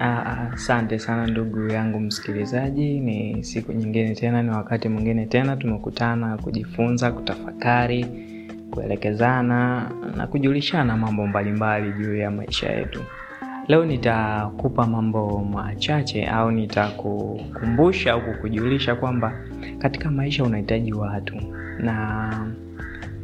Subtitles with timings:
[0.00, 6.36] Asante uh, sana ndugu yangu msikilizaji, ni siku nyingine tena, ni wakati mwingine tena tumekutana
[6.36, 8.06] kujifunza, kutafakari,
[8.70, 13.00] kuelekezana na kujulishana mambo mbalimbali juu ya maisha yetu.
[13.68, 19.32] Leo nitakupa mambo machache au nitakukumbusha au kukujulisha kwamba
[19.78, 21.34] katika maisha unahitaji watu
[21.78, 22.30] na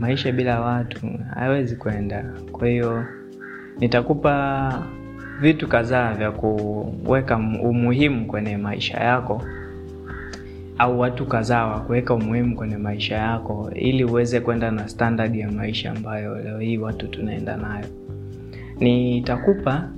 [0.00, 2.24] maisha bila watu hayawezi kwenda.
[2.52, 3.04] Kwa hiyo
[3.80, 4.72] nitakupa
[5.40, 9.42] vitu kadhaa vya kuweka umuhimu kwenye maisha yako
[10.78, 15.50] au watu kadhaa wa kuweka umuhimu kwenye maisha yako ili uweze kwenda na standard ya
[15.50, 17.86] maisha ambayo leo hii watu tunaenda nayo.
[18.80, 19.88] Nitakupa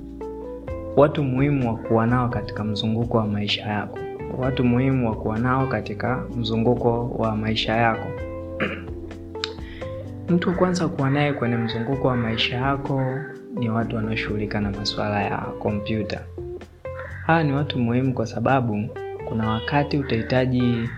[0.95, 3.99] watu muhimu wa kuwa nao katika mzunguko wa maisha yako,
[4.37, 8.07] watu muhimu wa kuwa nao katika mzunguko wa maisha yako.
[10.29, 13.01] Mtu wa kwanza kuwa naye kwenye mzunguko wa maisha yako
[13.59, 16.19] ni watu wanaoshughulika na masuala ya kompyuta.
[17.25, 18.89] Hawa ni watu muhimu kwa sababu
[19.29, 20.89] kuna wakati utahitaji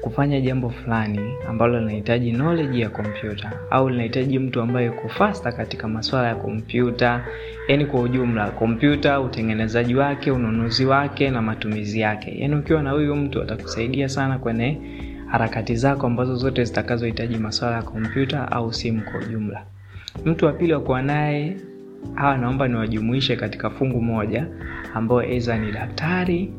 [0.00, 5.88] kufanya jambo fulani ambalo linahitaji knowledge ya kompyuta au linahitaji mtu ambaye yuko fasta katika
[5.88, 7.24] masuala ya kompyuta,
[7.68, 12.38] yaani kwa ujumla kompyuta, utengenezaji wake, ununuzi wake na matumizi yake.
[12.40, 14.78] Yaani ukiwa na huyu mtu atakusaidia sana kwenye
[15.26, 19.64] harakati zako ambazo zote zitakazohitaji masuala ya kompyuta au simu kwa ujumla.
[20.24, 21.56] Mtu wa pili wakuwa naye,
[22.14, 24.46] hawa naomba niwajumuishe katika fungu moja,
[24.94, 26.52] ambao eza ni daktari,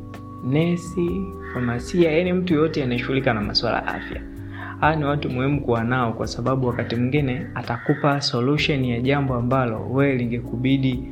[0.44, 1.10] nesi,
[1.54, 4.20] famasia, yaani mtu yoyote anayeshughulika na masuala ya afya.
[4.80, 9.90] Hawa ni watu muhimu kuwa nao, kwa sababu wakati mwingine atakupa solution ya jambo ambalo
[9.90, 11.08] wewe lingekubidi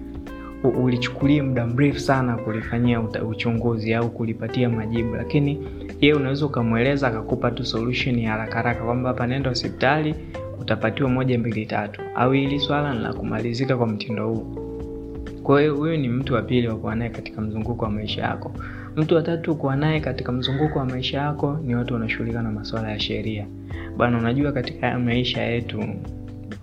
[0.64, 5.69] ulichukulie muda mrefu sana kulifanyia uchunguzi au kulipatia majibu, lakini
[6.00, 10.14] yeye unaweza ukamweleza akakupa tu solution ya haraka haraka kwamba hapa nenda hospitali
[10.61, 14.70] utapatiwa moja mbili tatu, au hili swala ni la kumalizika kwa mtindo huu.
[15.42, 18.53] Kwa hiyo huyu ni mtu wa pili wa kuwa naye katika mzunguko wa maisha yako.
[18.97, 22.91] Mtu wa tatu kuwa naye katika mzunguko wa maisha yako ni watu wanashughulika na masuala
[22.91, 23.47] ya sheria.
[23.97, 25.84] Bwana, unajua katika maisha yetu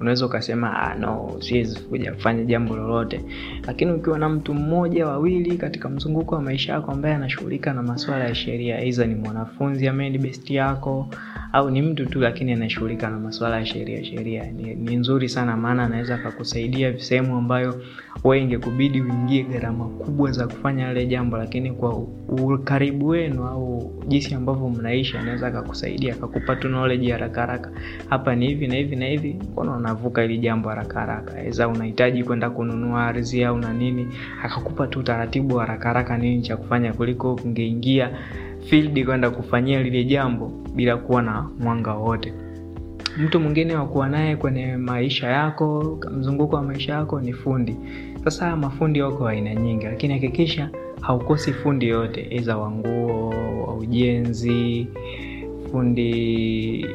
[0.02, 3.22] unaweza ukasema ah, no siwezi kuja kufanya jambo lolote,
[3.68, 8.24] lakini ukiwa na mtu mmoja wawili katika mzunguko wa maisha yako ambaye anashughulika na masuala
[8.24, 10.10] ya sheria, aidha ni mwanafunzi ambaye
[10.50, 11.08] yako
[11.54, 15.58] au ni mtu tu lakini anashughulika na masuala ya sheria sheria, ni, ni nzuri sana,
[15.58, 17.82] maana anaweza akakusaidia sehemu ambayo
[18.24, 21.98] wewe ingekubidi uingie gharama kubwa za kufanya yale jambo, lakini kwa
[22.28, 26.70] ukaribu wenu au jinsi ambavyo mnaishi, anaweza akakusaidia akakupa tu
[27.12, 27.72] haraka haraka,
[28.10, 31.34] hapa ni hivi na hivi na hivi, mbona unavuka ili jambo haraka haraka.
[31.38, 34.08] Aidha unahitaji kwenda kununua ardhi au na nini,
[34.44, 38.10] akakupa tu utaratibu haraka haraka nini cha kufanya, kuliko ungeingia
[38.70, 42.34] field kwenda kufanyia lile jambo bila kuwa na mwanga wowote.
[43.18, 47.76] Mtu mwingine wa kuwa naye kwenye maisha yako, mzunguko wa maisha yako ni fundi.
[48.24, 50.70] Sasa mafundi wako aina nyingi, lakini hakikisha
[51.02, 53.30] haukosi fundi yoyote aidha wa nguo,
[53.68, 54.88] wa ujenzi,
[55.72, 56.86] fundi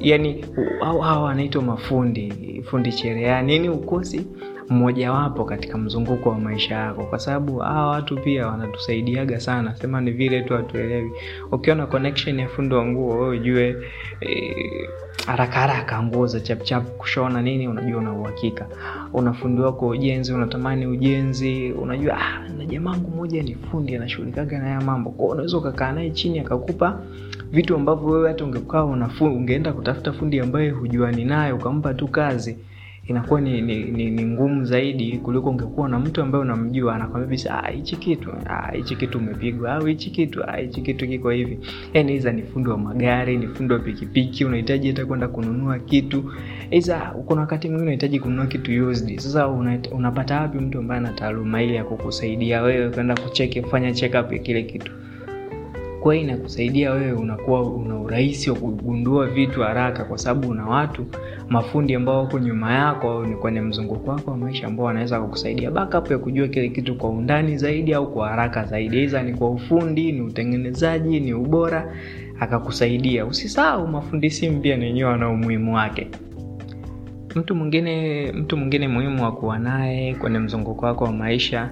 [0.00, 0.44] yani
[0.80, 2.32] hawa wanaitwa mafundi,
[2.70, 4.26] fundi cherehani, yani ukosi
[4.70, 9.74] mmojawapo katika mzunguko wa maisha yako, kwa sababu hawa watu pia wanatusaidiaga sana.
[9.76, 11.10] Sema ni vile tu hatuelewi.
[11.52, 13.76] Ukiona connection ya fundi wa nguo, ujue
[15.26, 18.66] haraka e, haraka nguo za chapchap kushona nini, unajua una uhakika.
[19.12, 24.64] Una fundi wako ujenzi, unatamani ujenzi, unajua ah, na jamangu mmoja ni fundi anashughulikaga na
[24.64, 27.00] haya mambo, kwao unaweza ukakaa naye chini akakupa
[27.52, 28.84] vitu ambavyo wewe hata ungekaa
[29.20, 32.58] ungeenda kutafuta fundi ambaye hujuani naye ukampa tu kazi
[33.10, 37.64] inakuwa ni, ni, ni, ni ngumu zaidi kuliko ungekuwa na mtu ambaye unamjua anakwambia bisa
[37.64, 41.58] ah, hichi kitu ah, hichi kitu umepigwa au hichi kitu ah, hichi kitu kiko hivi.
[41.94, 46.32] Yani iza ni fundi wa magari, ni fundi wa pikipiki, unahitaji hata kwenda kununua kitu,
[46.70, 49.18] iza kuna wakati mwingine unahitaji kununua kitu used.
[49.18, 49.48] Sasa
[49.92, 54.32] unapata wapi mtu ambaye ana taaluma ile ya kukusaidia wewe kwenda kucheki kufanya check up
[54.32, 54.92] ya kile kitu?
[56.00, 61.06] Kwa hiyo inakusaidia wewe, unakuwa una urahisi wa kugundua vitu haraka, kwa sababu una watu
[61.48, 65.70] mafundi ambao wako nyuma yako au ni kwenye mzunguko wako wa maisha ambao wanaweza kukusaidia
[65.70, 69.50] backup ya kujua kile kitu kwa undani zaidi au kwa haraka zaidi, aidha ni kwa
[69.50, 71.94] ufundi, ni utengenezaji, ni ubora,
[72.40, 73.26] akakusaidia.
[73.26, 76.08] Usisahau mafundi simu pia nenyewe wana umuhimu wake.
[77.34, 81.70] Mtu mwingine mtu mwingine muhimu wa kuwa naye kwenye mzunguko wako wa maisha,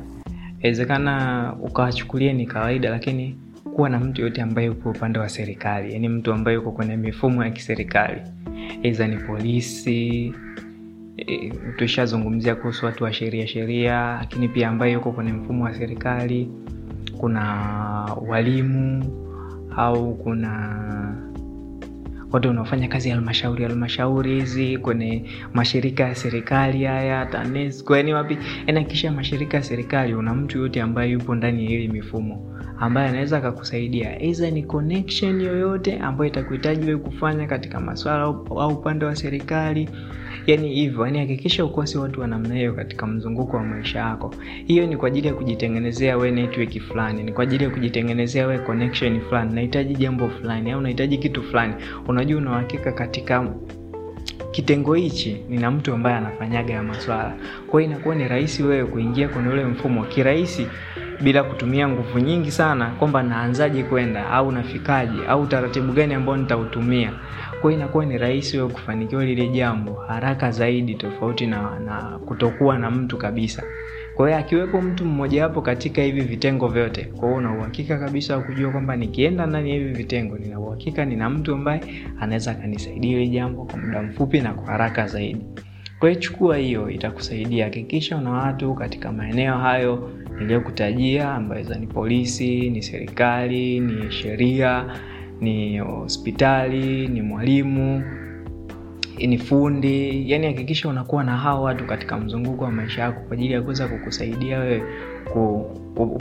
[0.59, 3.39] inawezekana ukawachukulia ni kawaida, lakini
[3.79, 7.45] kuwa na mtu yoyote ambaye uko upande wa serikali, yaani mtu ambaye uko kwenye mifumo
[7.45, 8.21] ya kiserikali,
[8.85, 10.35] aidha ni polisi
[11.17, 16.51] e, tushazungumzia kuhusu watu wa sheria sheria, lakini pia ambaye yuko kwenye mfumo wa serikali.
[17.19, 17.45] Kuna
[18.29, 19.05] walimu
[19.77, 21.28] au kuna
[22.33, 23.65] watu wanaofanya kazi ya halmashauri.
[23.65, 28.87] Halmashauri hizi kwenye mashirika ya serikali haya TANESCO, yani wapi, yani
[29.17, 34.11] mashirika ya serikali una mtu yote ambaye yupo ndani ya hili mifumo ambaye anaweza akakusaidia.
[34.11, 39.89] Aidha ni connection yoyote ambayo itakuhitaji wewe kufanya katika maswala au upande wa serikali.
[40.47, 44.35] Yani hivyo yani hakikisha ukosi watu wa namna hiyo katika mzunguko wa maisha yako.
[44.67, 48.59] Hiyo ni kwa ajili ya kujitengenezea we network fulani ni kwa ajili ya kujitengenezea we
[48.59, 49.55] connection fulani.
[49.55, 51.75] Nahitaji jambo fulani au unahitaji kitu fulani
[52.19, 53.47] unajua unauhakika katika
[54.51, 57.35] kitengo hichi nina mtu ambaye anafanyaga ya maswala.
[57.71, 60.05] Kwa inakuwa ni rahisi wewe kuingia kwenye ule mfumo.
[60.05, 60.67] Kirahisi
[61.21, 67.13] bila kutumia nguvu nyingi sana kwamba naanzaje kwenda au nafikaje au taratibu gani ambao nitautumia.
[67.61, 72.91] Kwa inakuwa ni rahisi wewe kufanikiwa lile jambo haraka zaidi tofauti na, na kutokuwa na
[72.91, 73.63] mtu kabisa
[74.19, 78.37] kwa hiyo akiwepo mtu mmoja wapo katika hivi vitengo vyote kwa hiyo una uhakika kabisa
[78.37, 81.81] wa kujua kwamba nikienda ndani ya hivi vitengo nina uhakika nina mtu ambaye
[82.21, 85.47] anaweza akanisaidia hili jambo kwa muda mfupi na kwa haraka zaidi.
[85.99, 87.65] Kwa hiyo chukua hiyo itakusaidia.
[87.65, 94.85] Hakikisha una watu katika maeneo hayo niliyokutajia ambazo ni polisi ni serikali ni sheria
[95.41, 98.03] ni hospitali ni mwalimu
[99.27, 103.53] ni fundi yani hakikisha unakuwa na hao watu katika mzunguko wa maisha yako kwa ajili
[103.53, 104.83] ya kuweza kukusaidia wewe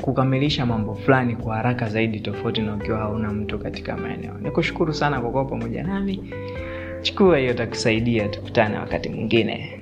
[0.01, 4.33] kukamilisha mambo fulani kwa haraka zaidi tofauti na ukiwa hauna mtu katika maeneo.
[4.41, 6.33] Nikushukuru sana kwa kuwa pamoja nami.
[7.01, 9.79] Chukua hiyo takusaidia tukutane wakati mwingine